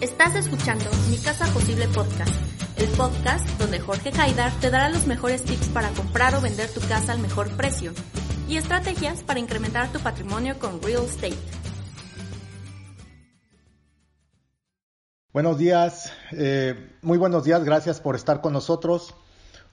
[0.00, 2.34] Estás escuchando Mi Casa Posible Podcast,
[2.78, 6.80] el podcast donde Jorge Haidar te dará los mejores tips para comprar o vender tu
[6.80, 7.92] casa al mejor precio
[8.48, 11.36] y estrategias para incrementar tu patrimonio con real estate.
[15.32, 19.14] Buenos días, eh, muy buenos días, gracias por estar con nosotros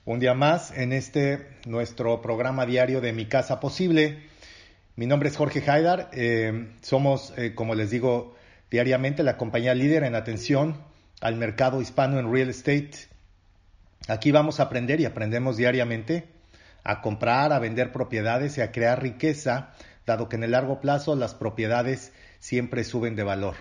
[0.06, 4.24] un día más en este nuestro programa diario de Mi Casa Posible.
[4.96, 8.36] Mi nombre es Jorge Haidar, eh, somos, eh, como les digo,
[8.72, 10.78] diariamente la compañía líder en atención
[11.20, 12.92] al mercado hispano en real estate.
[14.08, 16.30] Aquí vamos a aprender y aprendemos diariamente
[16.84, 19.74] a comprar, a vender propiedades y a crear riqueza,
[20.08, 23.56] dado que en el largo plazo las propiedades siempre suben de valor.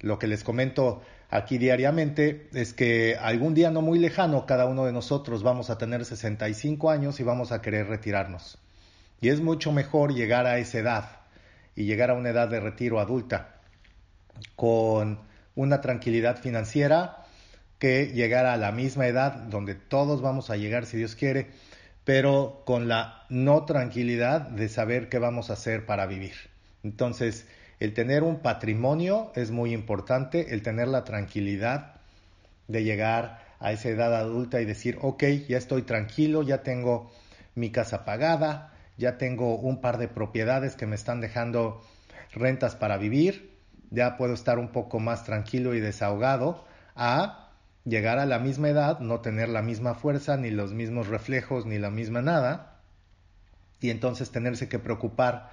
[0.00, 4.86] Lo que les comento aquí diariamente es que algún día no muy lejano cada uno
[4.86, 8.58] de nosotros vamos a tener 65 años y vamos a querer retirarnos.
[9.20, 11.10] Y es mucho mejor llegar a esa edad
[11.74, 13.55] y llegar a una edad de retiro adulta
[14.54, 15.20] con
[15.54, 17.24] una tranquilidad financiera
[17.78, 21.48] que llegar a la misma edad donde todos vamos a llegar si Dios quiere,
[22.04, 26.34] pero con la no tranquilidad de saber qué vamos a hacer para vivir.
[26.82, 27.46] Entonces,
[27.80, 31.96] el tener un patrimonio es muy importante, el tener la tranquilidad
[32.68, 37.10] de llegar a esa edad adulta y decir, ok, ya estoy tranquilo, ya tengo
[37.54, 41.82] mi casa pagada, ya tengo un par de propiedades que me están dejando
[42.32, 43.55] rentas para vivir,
[43.90, 47.50] ya puedo estar un poco más tranquilo y desahogado a
[47.84, 51.78] llegar a la misma edad, no tener la misma fuerza, ni los mismos reflejos, ni
[51.78, 52.80] la misma nada,
[53.80, 55.50] y entonces tenerse que preocupar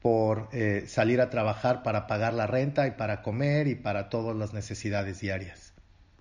[0.00, 4.36] por eh, salir a trabajar para pagar la renta y para comer y para todas
[4.36, 5.72] las necesidades diarias.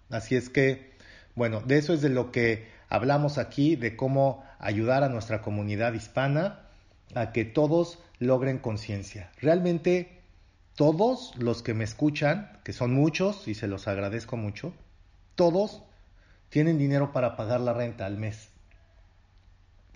[0.10, 0.94] Así es que,
[1.36, 5.94] bueno, de eso es de lo que hablamos aquí, de cómo ayudar a nuestra comunidad
[5.94, 6.62] hispana
[7.16, 9.32] a que todos logren conciencia.
[9.42, 10.23] Realmente
[10.76, 14.74] todos los que me escuchan, que son muchos y se los agradezco mucho,
[15.36, 15.84] todos
[16.50, 18.50] tienen dinero para pagar la renta al mes.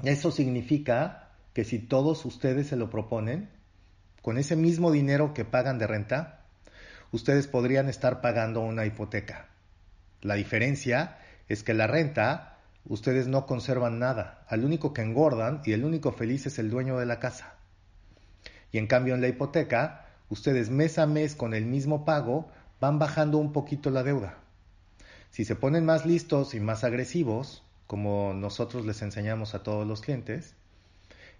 [0.03, 3.49] Eso significa que si todos ustedes se lo proponen,
[4.21, 6.45] con ese mismo dinero que pagan de renta,
[7.11, 9.47] ustedes podrían estar pagando una hipoteca.
[10.21, 11.17] La diferencia
[11.47, 14.45] es que la renta, ustedes no conservan nada.
[14.47, 17.55] Al único que engordan y el único feliz es el dueño de la casa.
[18.71, 22.49] Y en cambio en la hipoteca, ustedes mes a mes con el mismo pago
[22.79, 24.37] van bajando un poquito la deuda.
[25.31, 30.01] Si se ponen más listos y más agresivos, como nosotros les enseñamos a todos los
[30.01, 30.55] clientes,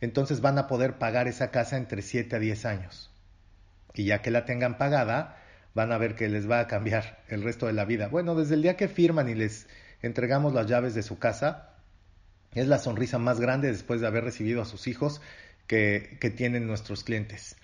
[0.02, 3.12] entonces van a poder pagar esa casa entre 7 a 10 años.
[3.94, 5.38] Y ya que la tengan pagada,
[5.74, 8.08] van a ver que les va a cambiar el resto de la vida.
[8.08, 9.68] Bueno, desde el día que firman y les
[10.02, 11.74] entregamos las llaves de su casa,
[12.54, 15.22] es la sonrisa más grande después de haber recibido a sus hijos
[15.68, 17.58] que, que tienen nuestros clientes.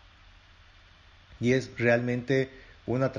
[1.41, 2.51] Y es realmente
[2.87, 3.13] una,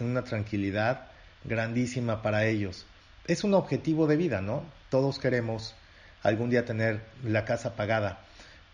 [0.00, 1.08] una tranquilidad
[1.44, 2.86] grandísima para ellos.
[3.26, 4.64] Es un objetivo de vida, ¿no?
[4.90, 5.74] Todos queremos
[6.22, 8.20] algún día tener la casa pagada,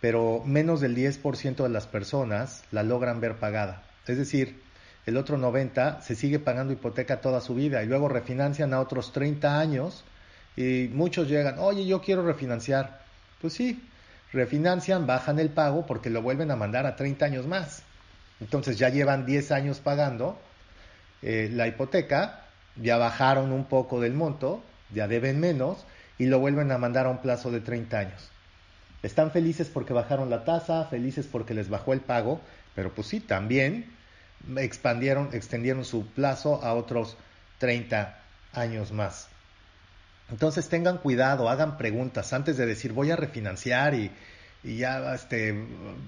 [0.01, 3.83] pero menos del 10% de las personas la logran ver pagada.
[4.07, 4.63] Es decir,
[5.07, 9.13] el otro 90 se sigue pagando hipoteca toda su vida y luego refinancian a otros
[9.13, 10.05] 30 años
[10.57, 13.03] y muchos llegan, oye, yo quiero refinanciar.
[13.41, 13.83] Pues sí,
[14.35, 17.83] refinancian, bajan el pago porque lo vuelven a mandar a 30 años más.
[18.41, 20.39] Entonces ya llevan 10 años pagando
[21.23, 22.43] eh, la hipoteca,
[22.77, 25.87] ya bajaron un poco del monto, ya deben menos
[26.19, 28.31] y lo vuelven a mandar a un plazo de 30 años.
[29.03, 32.41] Están felices porque bajaron la tasa, felices porque les bajó el pago,
[32.75, 33.93] pero pues sí, también
[34.57, 37.17] expandieron, extendieron su plazo a otros
[37.59, 38.19] 30
[38.53, 39.29] años más.
[40.31, 44.11] Entonces tengan cuidado, hagan preguntas antes de decir voy a refinanciar y,
[44.63, 45.53] ya este,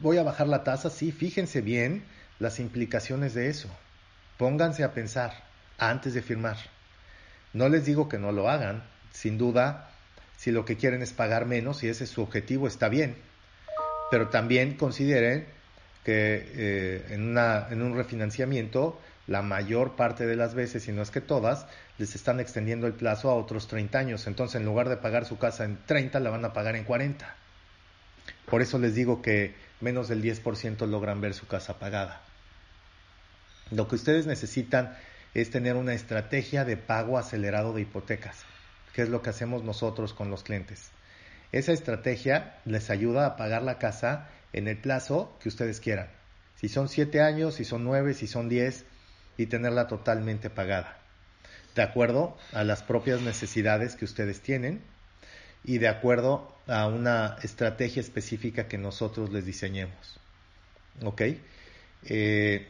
[0.00, 0.90] voy a bajar la tasa.
[0.90, 2.04] Sí, fíjense bien
[2.38, 3.68] las implicaciones de eso.
[4.38, 5.32] Pónganse a pensar
[5.78, 6.56] antes de firmar.
[7.52, 8.82] No les digo que no lo hagan,
[9.12, 9.90] sin duda,
[10.36, 13.16] si lo que quieren es pagar menos y ese es su objetivo, está bien.
[14.10, 15.46] Pero también consideren
[16.06, 21.10] que eh, en, en un refinanciamiento la mayor parte de las veces, si no es
[21.10, 21.66] que todas,
[21.98, 24.28] les están extendiendo el plazo a otros 30 años.
[24.28, 27.34] Entonces, en lugar de pagar su casa en 30, la van a pagar en 40.
[28.48, 32.20] Por eso les digo que menos del 10% logran ver su casa pagada.
[33.72, 34.96] Lo que ustedes necesitan
[35.34, 38.44] es tener una estrategia de pago acelerado de hipotecas,
[38.94, 40.92] que es lo que hacemos nosotros con los clientes.
[41.50, 46.08] Esa estrategia les ayuda a pagar la casa en el plazo que ustedes quieran.
[46.56, 48.84] Si son 7 años, si son 9, si son 10,
[49.36, 50.98] y tenerla totalmente pagada.
[51.74, 54.80] De acuerdo a las propias necesidades que ustedes tienen
[55.62, 60.18] y de acuerdo a una estrategia específica que nosotros les diseñemos.
[61.04, 61.22] ¿Ok?
[62.04, 62.66] Eh,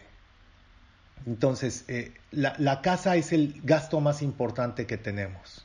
[1.24, 5.64] entonces, eh, la, casa es el gasto más importante que tenemos.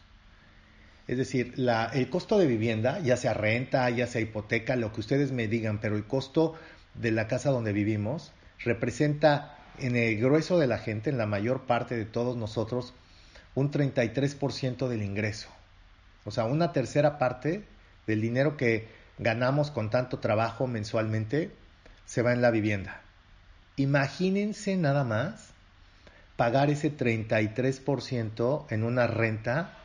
[1.12, 5.34] Es decir, el costo de vivienda, ya sea renta, ya sea hipoteca, lo que ustedes
[5.34, 6.56] me digan, pero el costo
[6.94, 11.64] de la casa donde vivimos representa en el grueso de la gente, en la mayor
[11.64, 12.94] parte de todos nosotros,
[13.56, 15.50] un 33% del ingreso.
[16.24, 17.66] O sea, una tercera parte
[18.08, 18.88] del dinero que
[19.18, 21.52] ganamos con tanto trabajo mensualmente
[22.06, 23.02] se va en la vivienda.
[23.76, 25.50] Imagínense nada más
[26.38, 29.78] pagar ese 33% en una renta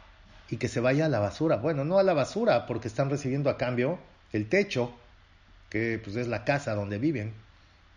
[0.48, 1.56] y que se vaya a la basura.
[1.56, 3.98] Bueno, no a la basura, porque están recibiendo a cambio
[4.32, 4.94] el techo,
[5.70, 7.32] que pues es la casa donde viven.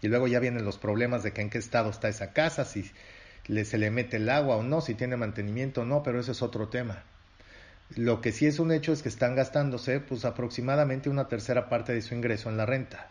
[0.02, 2.90] Y luego ya vienen los problemas de que en qué estado está esa casa, si
[3.64, 6.42] se le mete el agua o no, si tiene mantenimiento o no, pero eso es
[6.42, 7.04] otro tema.
[7.96, 11.94] Lo que sí es un hecho es que están gastándose pues aproximadamente una tercera parte
[11.94, 13.08] de su ingreso en la renta.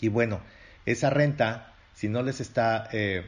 [0.00, 0.40] Y bueno,
[0.86, 3.26] esa renta, si no les está, eh,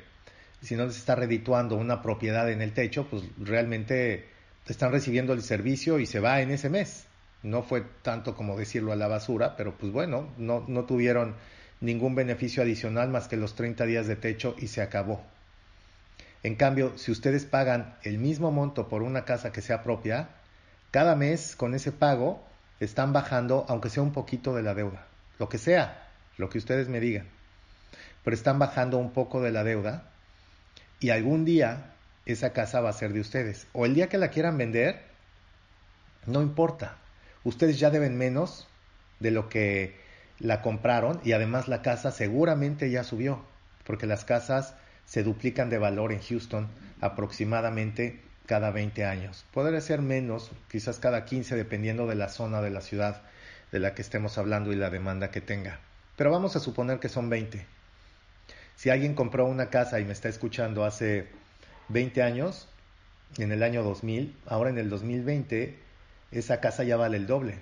[0.62, 4.28] si no les está redituando una propiedad en el techo, pues realmente
[4.72, 7.06] están recibiendo el servicio y se va en ese mes.
[7.42, 11.34] No fue tanto como decirlo a la basura, pero pues bueno, no, no tuvieron
[11.80, 15.22] ningún beneficio adicional más que los 30 días de techo y se acabó.
[16.42, 20.28] En cambio, si ustedes pagan el mismo monto por una casa que sea propia,
[20.90, 22.42] cada mes con ese pago
[22.80, 25.06] están bajando, aunque sea un poquito de la deuda,
[25.38, 27.26] lo que sea, lo que ustedes me digan,
[28.22, 30.10] pero están bajando un poco de la deuda
[31.00, 31.93] y algún día
[32.26, 33.66] esa casa va a ser de ustedes.
[33.72, 35.02] O el día que la quieran vender,
[36.26, 36.96] no importa,
[37.44, 38.66] ustedes ya deben menos
[39.20, 39.96] de lo que
[40.38, 43.44] la compraron y además la casa seguramente ya subió,
[43.84, 44.74] porque las casas
[45.04, 46.68] se duplican de valor en Houston
[47.00, 49.44] aproximadamente cada 20 años.
[49.52, 53.22] Podría ser menos, quizás cada 15, dependiendo de la zona de la ciudad
[53.72, 55.80] de la que estemos hablando y la demanda que tenga.
[56.16, 57.66] Pero vamos a suponer que son 20.
[58.76, 61.28] Si alguien compró una casa y me está escuchando hace
[61.88, 62.68] 20 años,
[63.38, 65.78] en el año 2000, ahora en el 2020,
[66.32, 67.58] esa casa ya vale el doble.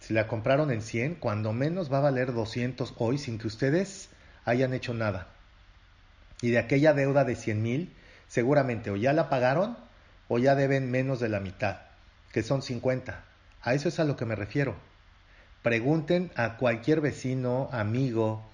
[0.00, 4.08] Si la compraron en 100, cuando menos va a valer 200 hoy sin que ustedes
[4.44, 5.28] hayan hecho nada.
[6.40, 7.92] Y de aquella deuda de 100 mil,
[8.28, 9.76] seguramente o ya la pagaron
[10.28, 11.78] o ya deben menos de la mitad,
[12.32, 13.24] que son 50.
[13.62, 14.76] A eso es a lo que me refiero.
[15.62, 18.48] Pregunten a cualquier vecino, amigo,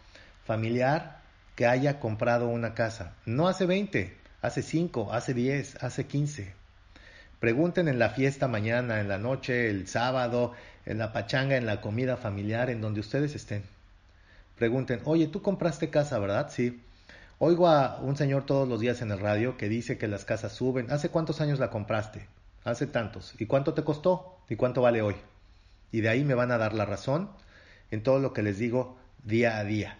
[0.44, 1.20] familiar
[1.56, 3.14] que haya comprado una casa.
[3.26, 6.52] No hace 20, hace 5, hace 10, hace 15.
[7.40, 10.52] Pregunten en la fiesta mañana, en la noche, el sábado,
[10.84, 13.62] en la pachanga, en la comida familiar, en donde ustedes estén.
[14.58, 16.50] Pregunten, oye, tú compraste casa, ¿verdad?
[16.50, 16.82] Sí.
[17.38, 20.52] Oigo a un señor todos los días en el radio que dice que las casas
[20.52, 20.90] suben.
[20.90, 22.28] ¿Hace cuántos años la compraste?
[22.62, 23.34] Hace tantos.
[23.38, 24.38] ¿Y cuánto te costó?
[24.48, 25.16] ¿Y cuánto vale hoy?
[25.90, 27.30] Y de ahí me van a dar la razón
[27.90, 29.98] en todo lo que les digo día a día.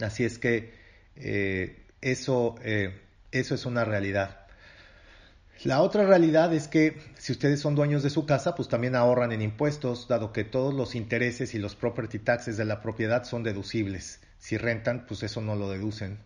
[0.00, 0.72] Así es que
[1.16, 3.01] eh, eso, eh,
[3.32, 4.46] eso es una realidad.
[5.64, 9.32] La otra realidad es que si ustedes son dueños de su casa, pues también ahorran
[9.32, 13.42] en impuestos, dado que todos los intereses y los property taxes de la propiedad son
[13.42, 14.20] deducibles.
[14.38, 16.18] Si rentan, pues eso no lo deducen.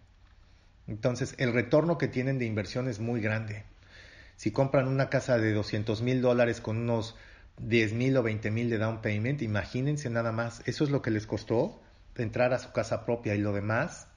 [0.87, 3.65] Entonces, el retorno que tienen de inversión es muy grande.
[4.37, 7.15] Si compran una casa de 200 mil dólares con unos
[7.59, 11.11] 10 mil o 20 mil de down payment, imagínense nada más, eso es lo que
[11.11, 11.83] les costó
[12.17, 14.09] entrar a su casa propia y lo demás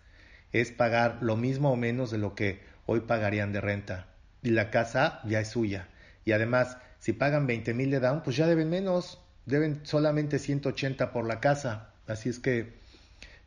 [0.52, 4.08] es pagar lo mismo o menos de lo que hoy pagarían de renta.
[4.42, 5.88] Y la casa ya es suya.
[6.26, 9.22] Y además, si pagan 20 mil de down, pues ya deben menos.
[9.46, 11.92] Deben solamente 180 por la casa.
[12.08, 12.80] Así es que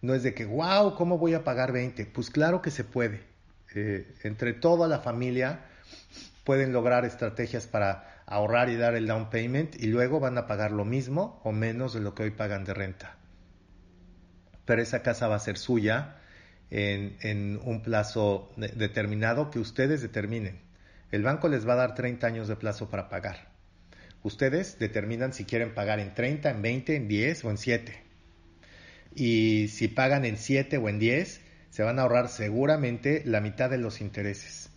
[0.01, 2.07] no es de que, wow, ¿cómo voy a pagar 20?
[2.07, 3.25] Pues claro que se puede.
[3.75, 5.65] Eh, entre toda la familia
[6.45, 10.71] pueden lograr estrategias para ahorrar y dar el down payment y luego van a pagar
[10.71, 13.17] lo mismo o menos de lo que hoy pagan de renta.
[14.67, 16.22] Pero esa casa va a ser suya
[16.73, 20.59] en, un plazo determinado que ustedes determinen.
[21.11, 23.53] El banco les va a dar 30 años de plazo para pagar.
[24.23, 28.03] Ustedes determinan si quieren pagar en 30, en 20, en 10 o en 7.
[29.15, 33.69] Y si pagan en 7 o en 10, se van a ahorrar seguramente la mitad
[33.69, 34.71] de los intereses.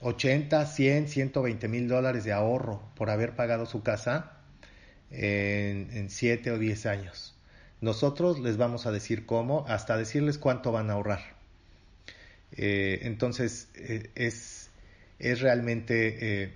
[0.00, 4.32] 80, 100, 120 mil dólares de ahorro por haber pagado su casa
[5.10, 7.39] en, 7 o 10 años.
[7.80, 11.20] Nosotros les vamos a decir cómo, hasta decirles cuánto van a ahorrar.
[12.52, 14.70] Eh, entonces, eh, es,
[15.18, 16.52] es, realmente eh,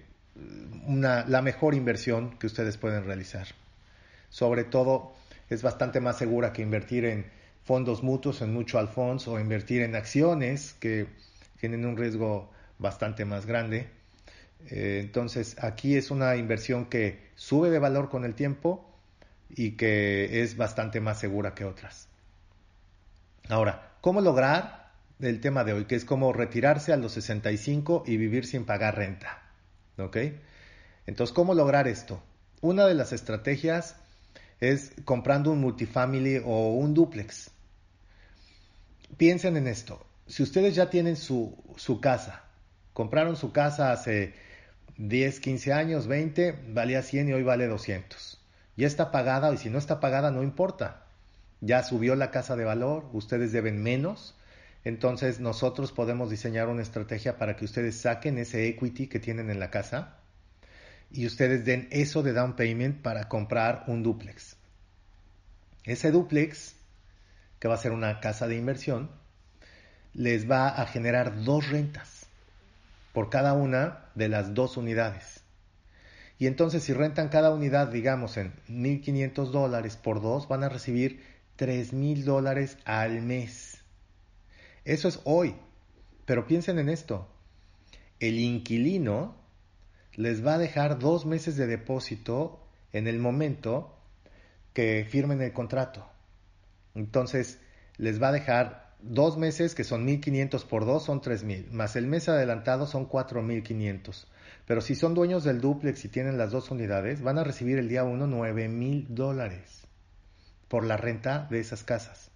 [0.87, 3.47] una, la mejor inversión que ustedes pueden realizar.
[4.29, 5.15] Sobre todo,
[5.49, 7.27] es bastante más segura que invertir en
[7.65, 11.07] fondos mutuos, en mutual funds o invertir en acciones que
[11.59, 13.89] tienen un riesgo bastante más grande.
[14.67, 18.94] Entonces, aquí es una inversión que sube de valor con el tiempo
[19.57, 22.09] y que es bastante más segura que otras.
[23.49, 25.85] Ahora, ¿cómo lograr el tema de hoy?
[25.85, 29.43] Que es como retirarse a los 65 y vivir sin pagar renta.
[29.99, 30.17] ¿Ok?
[31.07, 32.23] Entonces, ¿cómo lograr esto?
[32.61, 33.97] Una de las estrategias
[34.61, 37.51] es comprando un multifamily o un duplex.
[39.17, 40.05] Piensen en esto.
[40.27, 42.45] Si ustedes ya tienen su, su casa,
[42.95, 44.35] compraron su casa hace
[44.97, 48.34] 10, 15 años, 20, valía 100 y hoy vale 200.
[48.77, 51.05] Ya está pagada y si no está pagada no importa.
[51.61, 54.35] Ya subió la casa de valor, ustedes deben menos.
[54.85, 59.61] Entonces nosotros podemos diseñar una estrategia para que ustedes saquen ese equity que tienen en
[59.61, 60.19] la casa
[61.11, 64.57] y ustedes den eso de down payment para comprar un duplex.
[65.85, 66.75] Ese duplex,
[67.61, 69.11] que va a ser una casa de inversión,
[70.13, 72.27] les va a generar dos rentas
[73.13, 75.34] por cada una de las dos unidades.
[76.39, 81.23] Y entonces si rentan cada unidad, digamos, en 1.500 dólares por dos, van a recibir
[81.59, 83.83] 3.000 dólares al mes.
[84.85, 85.55] Eso es hoy.
[86.27, 87.29] Pero piensen en esto.
[88.19, 89.37] El inquilino
[90.15, 92.61] les va a dejar dos meses de depósito
[92.93, 93.97] en el momento
[94.73, 96.09] que firmen el contrato.
[96.95, 97.61] Entonces,
[97.97, 102.07] les va a dejar dos meses, que son 1.500 por dos, son 3.000, más el
[102.07, 104.27] mes adelantado son 4.500.
[104.67, 107.89] Pero si son dueños del duplex y tienen las dos unidades, van a recibir el
[107.89, 109.87] día 1 9.000 dólares
[110.69, 112.31] por la renta de esas casas.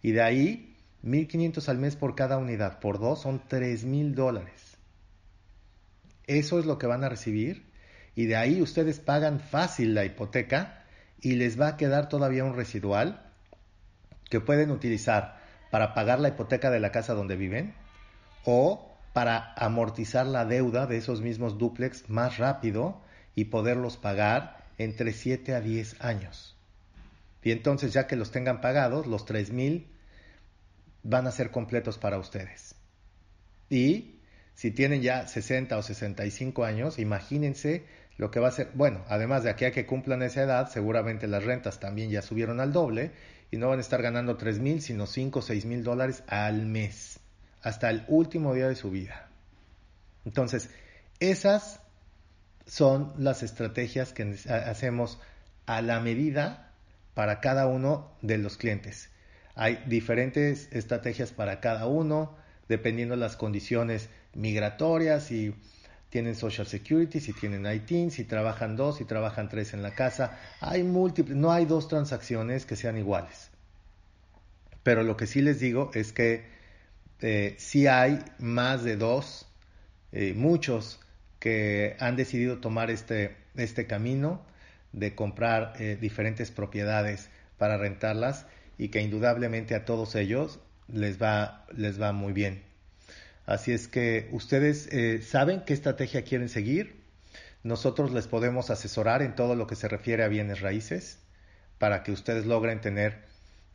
[0.00, 4.76] Y de ahí, 1.500 al mes por cada unidad, por dos son 3.000 dólares.
[6.26, 7.66] Eso es lo que van a recibir
[8.14, 10.84] y de ahí ustedes pagan fácil la hipoteca
[11.20, 13.30] y les va a quedar todavía un residual
[14.28, 17.74] que pueden utilizar para pagar la hipoteca de la casa donde viven
[18.44, 23.00] o para amortizar la deuda de esos mismos duplex más rápido
[23.34, 26.54] y poderlos pagar entre 7 a 10 años.
[27.42, 29.86] Y entonces ya que los tengan pagados, los 3 mil
[31.02, 32.74] van a ser completos para ustedes.
[33.70, 34.20] Y
[34.52, 37.86] si tienen ya 60 o 65 años, imagínense
[38.18, 38.72] lo que va a ser.
[38.74, 42.60] Bueno, además de aquí a que cumplan esa edad, seguramente las rentas también ya subieron
[42.60, 43.12] al doble
[43.50, 46.66] y no van a estar ganando 3 mil, sino 5 o 6 mil dólares al
[46.66, 47.18] mes,
[47.62, 49.28] hasta el último día de su vida.
[50.24, 50.70] Entonces,
[51.20, 51.80] esas
[52.66, 55.18] son las estrategias que hacemos
[55.66, 56.72] a la medida
[57.14, 59.10] para cada uno de los clientes.
[59.54, 62.36] Hay diferentes estrategias para cada uno,
[62.68, 65.54] dependiendo las condiciones migratorias, si
[66.10, 70.38] tienen Social Security, si tienen IT, si trabajan dos, si trabajan tres en la casa.
[70.60, 73.50] Hay múltiples, no hay dos transacciones que sean iguales.
[74.82, 76.55] Pero lo que sí les digo es que
[77.20, 79.46] eh, sí hay más de dos,
[80.12, 81.00] eh, muchos
[81.38, 84.44] que han decidido tomar este, este camino
[84.92, 88.46] de comprar eh, diferentes propiedades para rentarlas
[88.78, 90.58] y que indudablemente a todos ellos
[90.88, 92.62] les va, les va muy bien.
[93.44, 97.04] Así es que ustedes eh, saben qué estrategia quieren seguir.
[97.62, 101.18] Nosotros les podemos asesorar en todo lo que se refiere a bienes raíces
[101.78, 103.24] para que ustedes logren tener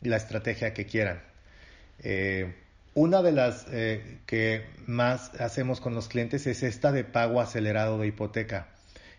[0.01, 1.21] la estrategia que quieran.
[2.93, 7.97] Una de las eh, que más hacemos con los clientes es esta de pago acelerado
[7.97, 8.67] de hipoteca.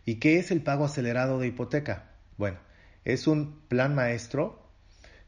[0.04, 2.10] ¿Y qué es el pago acelerado de hipoteca?
[2.36, 2.58] Bueno,
[3.04, 4.62] es un plan maestro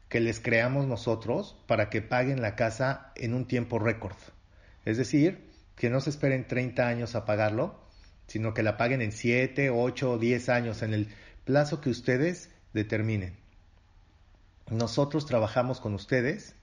[0.09, 4.15] que les creamos nosotros para que paguen la casa en un tiempo récord.
[4.85, 7.79] Es decir, que no se esperen 30 años a pagarlo,
[8.27, 11.09] sino que la paguen en 7, 8 o 10 años, en el
[11.43, 13.35] plazo que ustedes determinen.
[14.69, 16.54] Nosotros trabajamos con ustedes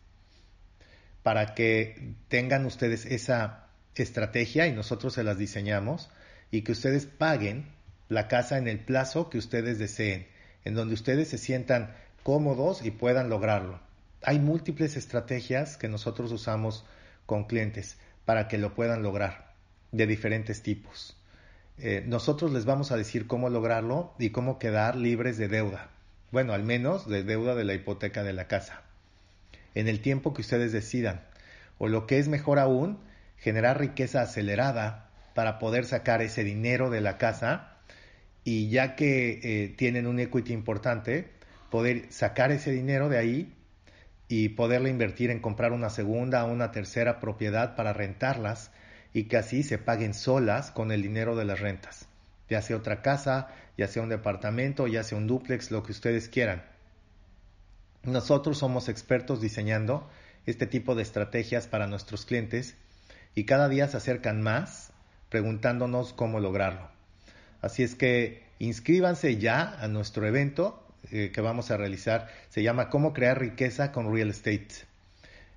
[1.22, 6.10] para que tengan ustedes esa estrategia y nosotros se las diseñamos
[6.50, 7.66] y que ustedes paguen
[8.08, 10.26] la casa en el plazo que ustedes deseen,
[10.64, 13.80] en donde ustedes se sientan cómodos y puedan lograrlo.
[14.22, 16.84] Hay múltiples estrategias que nosotros usamos
[17.26, 19.54] con clientes para que lo puedan lograr,
[19.90, 21.16] de diferentes tipos.
[21.78, 25.90] Eh, nosotros les vamos a decir cómo lograrlo y cómo quedar libres de deuda.
[26.30, 28.82] Bueno, al menos de deuda de la hipoteca de la casa.
[29.74, 31.22] En el tiempo que ustedes decidan.
[31.78, 32.98] O lo que es mejor aún,
[33.36, 37.76] generar riqueza acelerada para poder sacar ese dinero de la casa
[38.44, 41.28] y ya que eh, tienen un equity importante,
[41.70, 43.54] poder sacar ese dinero de ahí
[44.28, 48.70] y poderlo invertir en comprar una segunda o una tercera propiedad para rentarlas
[49.12, 52.08] y que así se paguen solas con el dinero de las rentas,
[52.48, 56.28] ya sea otra casa, ya sea un departamento, ya sea un duplex, lo que ustedes
[56.28, 56.71] quieran.
[58.04, 60.08] Nosotros somos expertos diseñando
[60.44, 62.74] este tipo de estrategias para nuestros clientes
[63.36, 64.92] y cada día se acercan más
[65.28, 66.90] preguntándonos cómo lograrlo.
[67.60, 72.28] Así es que inscríbanse ya a nuestro evento eh, que vamos a realizar.
[72.48, 74.68] Se llama Cómo crear riqueza con real estate.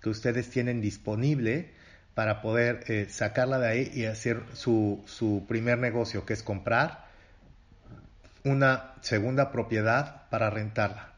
[0.00, 1.72] que ustedes tienen disponible
[2.16, 7.04] para poder eh, sacarla de ahí y hacer su, su primer negocio, que es comprar
[8.42, 11.12] una segunda propiedad para rentarla.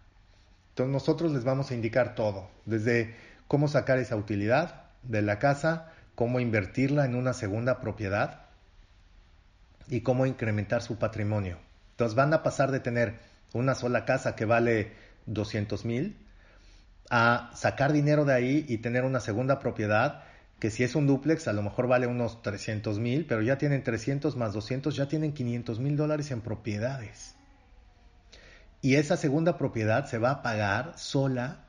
[0.70, 3.14] Entonces nosotros les vamos a indicar todo, desde
[3.46, 8.40] cómo sacar esa utilidad, de la casa, cómo invertirla en una segunda propiedad
[9.86, 11.58] y cómo incrementar su patrimonio.
[11.92, 13.14] Entonces van a pasar de tener
[13.52, 14.90] una sola casa que vale
[15.26, 16.16] 200 mil
[17.08, 20.24] a sacar dinero de ahí y tener una segunda propiedad
[20.58, 23.84] que si es un duplex a lo mejor vale unos 300 mil, pero ya tienen
[23.84, 27.34] 300 más 200, ya tienen 500 mil dólares en propiedades.
[28.80, 31.64] Y esa segunda propiedad se va a pagar sola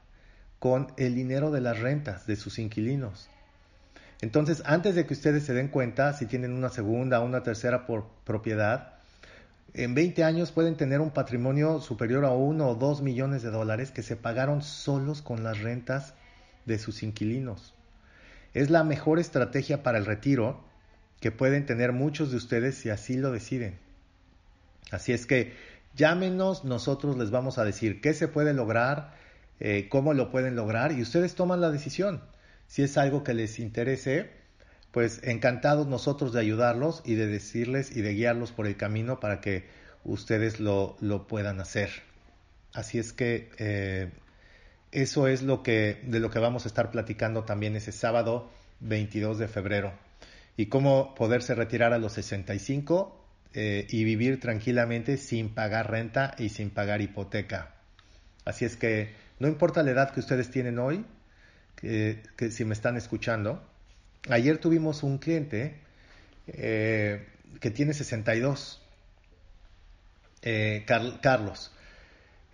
[0.60, 3.30] con el dinero de las rentas de sus inquilinos.
[4.22, 7.86] Entonces, antes de que ustedes se den cuenta, si tienen una segunda o una tercera
[7.86, 8.96] por propiedad,
[9.74, 13.92] en 20 años pueden tener un patrimonio superior a uno o dos millones de dólares
[13.92, 16.16] que se pagaron solos con las rentas
[16.66, 17.74] de sus inquilinos.
[18.54, 20.64] Es la mejor estrategia para el retiro
[21.20, 23.78] que pueden tener muchos de ustedes si así lo deciden.
[24.92, 25.54] Así es que
[25.96, 29.14] llámenos, nosotros les vamos a decir qué se puede lograr,
[29.60, 32.22] eh, cómo lo pueden lograr y ustedes toman la decisión.
[32.68, 34.30] Si es algo que les interese,
[34.92, 39.42] pues encantados nosotros de ayudarlos y de decirles y de guiarlos por el camino para
[39.42, 39.66] que
[40.04, 41.90] ustedes lo, lo puedan hacer.
[42.74, 44.12] Así es que eh,
[44.92, 48.50] eso es lo que, de lo que vamos a estar platicando también ese sábado
[48.80, 49.94] 22 de febrero.
[50.58, 53.16] Y cómo poderse retirar a los 65
[53.54, 57.76] eh, y vivir tranquilamente sin pagar renta y sin pagar hipoteca.
[58.46, 61.06] Así es que no importa la edad que ustedes tienen hoy,
[61.76, 62.22] que,
[62.52, 63.64] si me están escuchando,
[64.30, 65.76] ayer tuvimos un cliente
[66.48, 67.26] eh,
[67.62, 68.82] que tiene 62,
[70.42, 70.86] eh,
[71.22, 71.72] Carlos.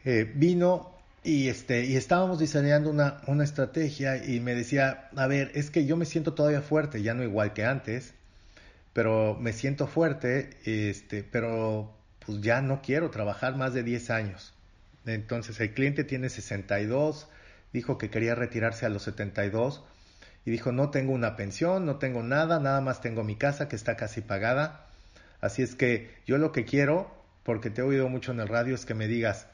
[0.03, 0.94] Eh, vino
[1.25, 5.88] y, este, y estábamos diseñando una, una estrategia y me decía, a ver, es que
[5.88, 8.13] yo me siento todavía fuerte, ya no igual que antes,
[8.93, 11.91] pero me siento fuerte, este, pero
[12.23, 14.53] pues ya no quiero trabajar más de 10 años.
[15.07, 17.27] Entonces el cliente tiene 62,
[17.73, 19.83] dijo que quería retirarse a los 72
[20.45, 23.75] y dijo, no tengo una pensión, no tengo nada, nada más tengo mi casa que
[23.75, 24.85] está casi pagada.
[25.41, 27.11] Así es que yo lo que quiero,
[27.43, 29.47] porque te he oído mucho en el radio, es que me digas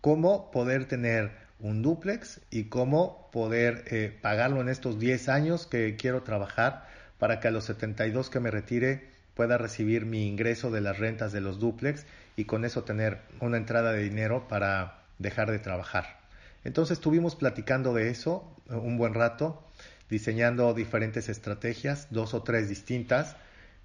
[0.00, 1.30] cómo poder tener
[1.60, 6.86] un duplex y cómo poder eh, pagarlo en estos 10 años que quiero trabajar
[7.18, 11.32] para que a los 72 que me retire pueda recibir mi ingreso de las rentas
[11.32, 12.06] de los duplex
[12.36, 16.18] y con eso tener una entrada de dinero para dejar de trabajar.
[16.64, 19.62] Entonces estuvimos platicando de eso eh, un buen rato,
[20.10, 23.36] diseñando diferentes estrategias, dos o tres distintas,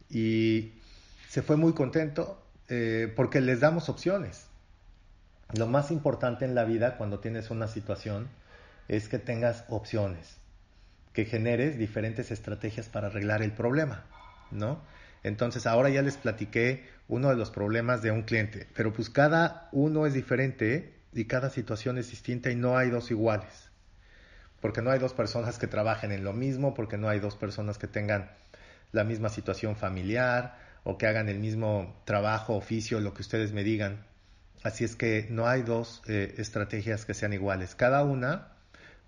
[0.09, 0.73] y
[1.29, 4.47] se fue muy contento eh, porque les damos opciones.
[5.51, 8.29] Lo más importante en la vida cuando tienes una situación
[8.87, 10.37] es que tengas opciones,
[11.13, 14.05] que generes diferentes estrategias para arreglar el problema,
[14.51, 14.81] ¿no?
[15.23, 19.69] Entonces ahora ya les platiqué uno de los problemas de un cliente, pero pues cada
[19.71, 23.69] uno es diferente y cada situación es distinta y no hay dos iguales.
[24.59, 27.77] Porque no hay dos personas que trabajen en lo mismo, porque no hay dos personas
[27.77, 28.31] que tengan
[28.91, 33.63] la misma situación familiar o que hagan el mismo trabajo, oficio, lo que ustedes me
[33.63, 34.05] digan.
[34.63, 37.75] Así es que no hay dos eh, estrategias que sean iguales.
[37.75, 38.53] Cada una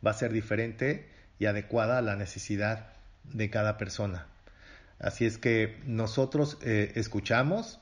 [0.05, 2.89] va a ser diferente y adecuada a la necesidad
[3.23, 4.27] de cada persona.
[4.99, 7.79] Así es que nosotros eh, escuchamos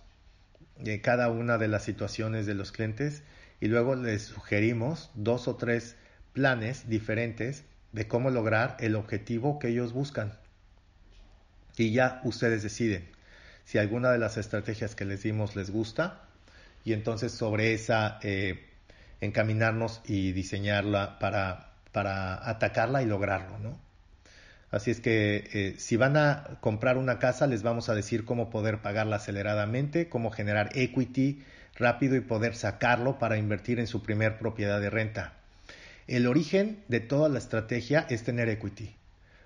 [0.86, 3.24] eh, cada una de las situaciones de los clientes
[3.60, 5.96] y luego les sugerimos dos o tres
[6.34, 10.34] planes diferentes de cómo lograr el objetivo que ellos buscan.
[11.76, 13.08] Y ya ustedes deciden
[13.66, 16.23] si alguna de las estrategias que les dimos les gusta
[16.84, 18.66] y entonces sobre esa eh,
[19.22, 23.80] encaminarnos y diseñarla para, para atacarla y lograrlo, ¿no?
[24.72, 28.50] Así es que eh, si van a comprar una casa, les vamos a decir cómo
[28.50, 31.44] poder pagarla aceleradamente, cómo generar equity
[31.76, 35.34] rápido y poder sacarlo para invertir en su primer propiedad de renta.
[36.08, 38.96] El origen de toda la estrategia es tener equity.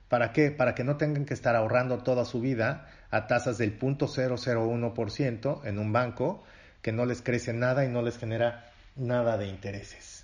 [0.07, 0.49] ¿Para qué?
[0.49, 5.79] Para que no tengan que estar ahorrando toda su vida a tasas del 0.001% en
[5.79, 6.43] un banco
[6.87, 10.23] que no les crece nada y no les genera nada de intereses.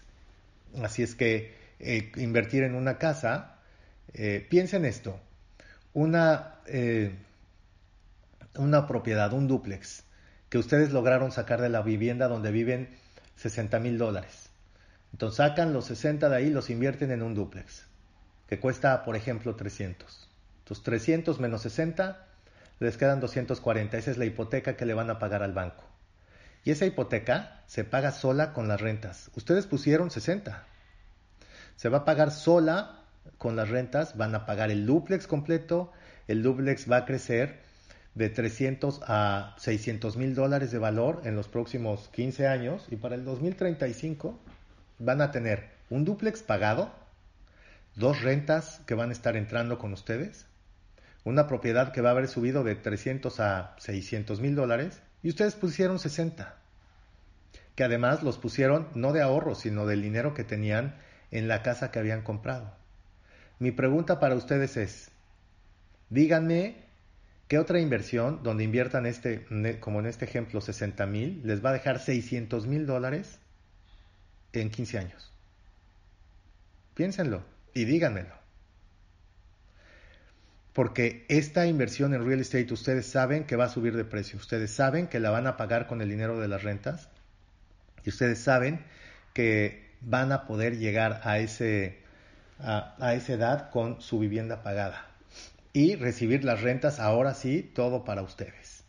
[0.82, 3.58] Así es que eh, invertir en una casa
[4.14, 5.20] eh, piensen esto,
[5.94, 7.18] una, eh,
[8.56, 10.06] una propiedad, un duplex,
[10.48, 12.96] que ustedes lograron sacar de la vivienda donde viven
[13.36, 14.50] 60 mil dólares.
[15.12, 17.84] Entonces sacan los 60 de ahí, los invierten en un duplex,
[18.48, 20.30] que cuesta, por ejemplo, 300.
[20.60, 22.26] Entonces 300 menos 60,
[22.80, 23.98] les quedan 240.
[23.98, 25.93] Esa es la hipoteca que le van a pagar al banco.
[26.64, 29.30] Y esa hipoteca se paga sola con las rentas.
[29.36, 30.66] Ustedes pusieron 60.
[31.76, 33.04] Se va a pagar sola
[33.38, 35.92] con las rentas, van a pagar el duplex completo,
[36.28, 37.62] el duplex va a crecer
[38.16, 43.16] de 300 a 600 mil dólares de valor en los próximos 15 años y para
[43.16, 44.40] el 2035
[45.00, 46.92] van a tener un duplex pagado,
[47.96, 50.46] dos rentas que van a estar entrando con ustedes,
[51.24, 55.56] una propiedad que va a haber subido de 300 a 600 mil dólares y ustedes
[55.56, 56.56] pusieron 60,
[57.76, 60.96] que además los pusieron no de ahorro, sino del dinero que tenían
[61.32, 62.76] en la casa que habían comprado.
[63.58, 65.12] Mi pregunta para ustedes es,
[66.10, 66.84] díganme
[67.48, 69.46] qué otra inversión donde inviertan este,
[69.80, 73.40] como en este ejemplo, 60 mil, les va a dejar 600 mil dólares
[74.52, 75.32] en 15 años.
[76.96, 78.43] Piénsenlo y díganmelo.
[80.74, 84.72] Porque esta inversión en real estate ustedes saben que va a subir de precio, ustedes
[84.72, 87.10] saben que la van a pagar con el dinero de las rentas
[88.04, 88.84] y ustedes saben
[89.34, 92.04] que van a poder llegar a ese
[92.60, 95.08] a, esa edad con su vivienda pagada
[95.74, 98.84] y recibir las rentas ahora sí, todo para ustedes.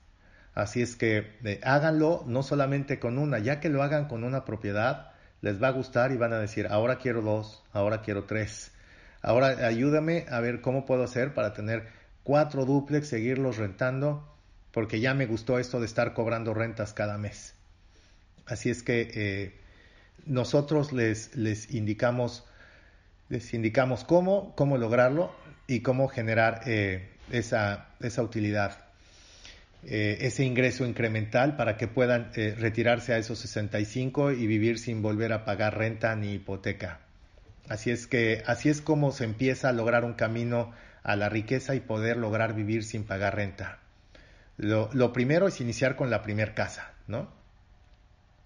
[0.54, 4.44] Así es que eh, háganlo no solamente con una, ya que lo hagan con una
[4.44, 8.73] propiedad, les va a gustar y van a decir, ahora quiero dos, ahora quiero tres.
[9.24, 11.88] Ahora ayúdame a ver cómo puedo hacer para tener
[12.24, 14.30] cuatro duplex, seguirlos rentando,
[14.70, 17.54] porque ya me gustó esto de estar cobrando rentas cada mes.
[18.44, 19.60] Así es que eh,
[20.26, 21.34] nosotros les,
[21.72, 22.44] indicamos
[23.30, 25.34] les indicamos cómo, cómo lograrlo
[25.66, 28.78] y cómo generar eh, esa, esa, utilidad,
[29.84, 35.00] eh, ese ingreso incremental para que puedan eh, retirarse a esos 65 y vivir sin
[35.00, 37.00] volver a pagar renta ni hipoteca.
[37.68, 40.72] Así es que así es como se empieza a lograr un camino
[41.02, 43.78] a la riqueza y poder lograr vivir sin pagar renta.
[44.56, 47.28] Lo, primero es iniciar con la primer casa, ¿no?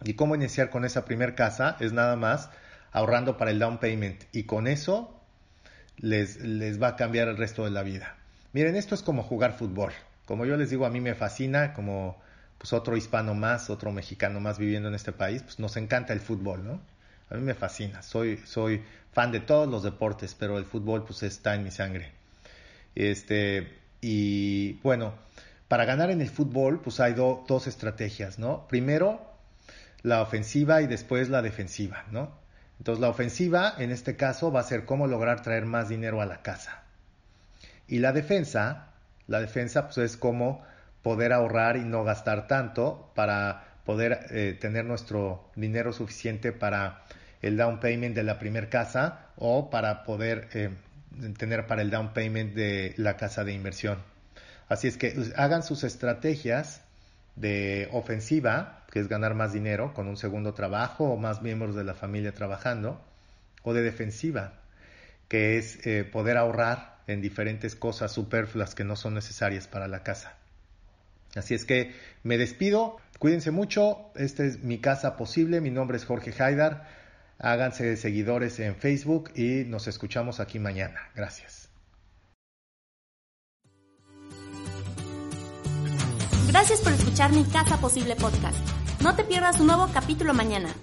[0.05, 1.77] ¿Y cómo iniciar con esa primer casa?
[1.81, 2.51] Es nada más
[2.93, 5.21] ahorrando para el down payment y con eso
[5.97, 8.17] les, les va a cambiar el resto de la vida.
[8.53, 9.93] Miren, esto es como jugar fútbol.
[10.25, 12.21] Como yo les digo, a mí me fascina, como
[12.59, 16.21] pues otro hispano más, otro mexicano más viviendo en este país, pues nos encanta el
[16.21, 16.81] fútbol, ¿no?
[17.31, 21.23] A mí me fascina, soy, soy fan de todos los deportes, pero el fútbol pues
[21.23, 22.13] está en mi sangre.
[22.95, 25.15] Este, y bueno,
[25.69, 28.67] para ganar en el fútbol pues hay dos estrategias, ¿no?
[28.69, 29.21] Primero
[30.03, 32.33] la ofensiva y después la defensiva, ¿no?
[32.79, 36.27] Entonces la ofensiva en este caso va a ser cómo lograr traer más dinero a
[36.27, 36.83] la casa.
[37.89, 38.91] Y la defensa,
[39.27, 40.63] la defensa pues es cómo
[41.03, 47.03] poder ahorrar y no gastar tanto para poder eh, tener nuestro dinero suficiente para
[47.43, 50.71] el down payment de la primera casa o para poder eh,
[51.37, 53.99] tener para el down payment de la casa de inversión.
[54.69, 56.83] Así es que hagan sus estrategias
[57.37, 61.85] de ofensiva, que es ganar más dinero con un segundo trabajo o más miembros de
[61.85, 63.01] la familia trabajando,
[63.63, 64.55] o de defensiva,
[65.29, 70.03] que es eh, poder ahorrar en diferentes cosas superfluas que no son necesarias para la
[70.03, 70.37] casa.
[71.35, 76.05] Así es que me despido, cuídense mucho, esta es mi casa posible, mi nombre es
[76.05, 76.87] Jorge Haidar
[77.39, 81.01] háganse seguidores en Facebook y nos escuchamos aquí mañana.
[81.15, 81.69] Gracias.
[86.49, 88.57] Gracias por escuchar mi Casa Posible podcast.
[89.03, 90.75] No te pierdas un nuevo capítulo mañana.